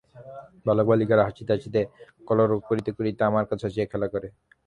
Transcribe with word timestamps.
বালকবালিকারা 0.65 1.23
হাসিতে 1.27 1.51
হাসিতে 1.55 1.81
কলরব 2.27 2.59
করিতে 2.69 2.91
করিতে 2.97 3.21
আমার 3.29 3.45
কাছে 3.49 3.65
আসিয়া 3.69 3.89
খেলা 3.91 4.07
করে। 4.13 4.27